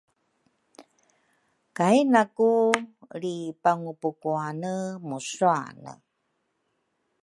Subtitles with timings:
[1.77, 2.49] kainaku
[3.21, 4.75] lripangupukuane
[5.07, 5.93] musuane.